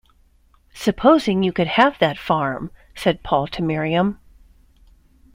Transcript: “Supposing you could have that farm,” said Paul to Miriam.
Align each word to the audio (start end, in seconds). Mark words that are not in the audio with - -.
“Supposing 0.73 1.43
you 1.43 1.53
could 1.53 1.67
have 1.67 1.99
that 1.99 2.17
farm,” 2.17 2.71
said 2.95 3.21
Paul 3.21 3.45
to 3.49 3.61
Miriam. 3.61 4.19